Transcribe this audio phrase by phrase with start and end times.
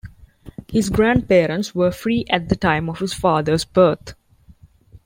[0.67, 4.15] His grandparents were free at the time of his father's birth.